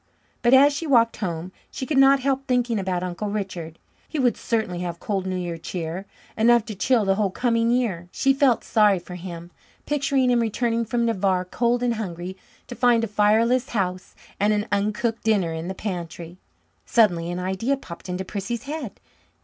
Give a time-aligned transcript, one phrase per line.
[0.41, 3.77] But as she walked home, she could not help thinking about Uncle Richard.
[4.07, 8.09] He would certainly have cold New Year cheer, enough to chill the whole coming year.
[8.11, 9.51] She felt sorry for him,
[9.85, 12.35] picturing him returning from Navarre, cold and hungry,
[12.65, 16.39] to find a fireless house and an uncooked dinner in the pantry.
[16.83, 18.99] Suddenly an idea popped into Prissy's head.